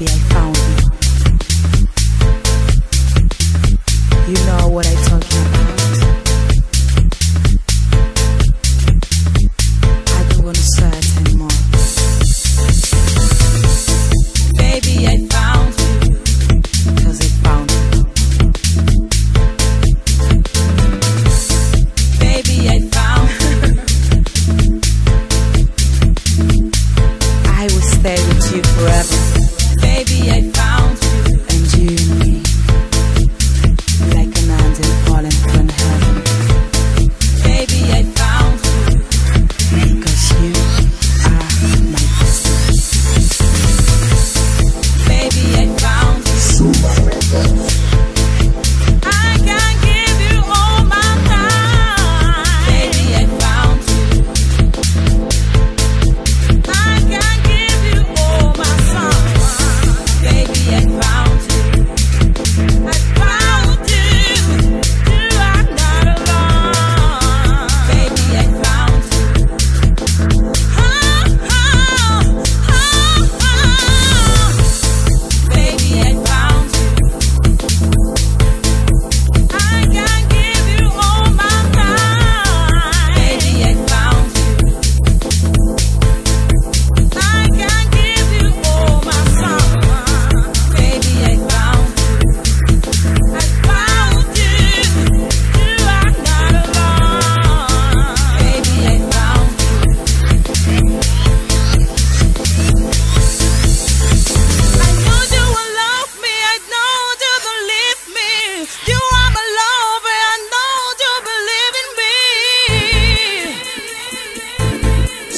[0.00, 0.29] limpia y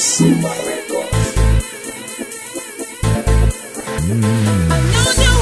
[0.03, 1.33] Super Records.
[4.09, 5.32] Mm.